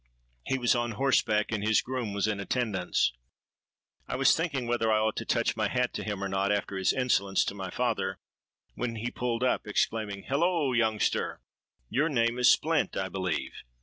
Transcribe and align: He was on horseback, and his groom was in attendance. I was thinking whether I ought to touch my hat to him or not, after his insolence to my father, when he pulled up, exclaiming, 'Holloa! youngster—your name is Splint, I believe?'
He 0.47 0.57
was 0.57 0.73
on 0.73 0.93
horseback, 0.93 1.51
and 1.51 1.63
his 1.63 1.83
groom 1.83 2.11
was 2.11 2.25
in 2.27 2.39
attendance. 2.39 3.13
I 4.07 4.15
was 4.15 4.35
thinking 4.35 4.65
whether 4.65 4.91
I 4.91 4.97
ought 4.97 5.15
to 5.17 5.25
touch 5.25 5.55
my 5.55 5.67
hat 5.67 5.93
to 5.93 6.03
him 6.03 6.23
or 6.23 6.27
not, 6.27 6.51
after 6.51 6.75
his 6.75 6.91
insolence 6.91 7.45
to 7.45 7.53
my 7.53 7.69
father, 7.69 8.17
when 8.73 8.95
he 8.95 9.11
pulled 9.11 9.43
up, 9.43 9.67
exclaiming, 9.67 10.23
'Holloa! 10.23 10.75
youngster—your 10.75 12.09
name 12.09 12.39
is 12.39 12.49
Splint, 12.49 12.97
I 12.97 13.09
believe?' 13.09 13.53